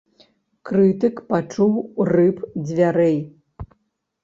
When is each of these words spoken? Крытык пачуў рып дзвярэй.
Крытык 0.69 1.21
пачуў 1.33 1.77
рып 2.13 2.37
дзвярэй. 2.67 3.17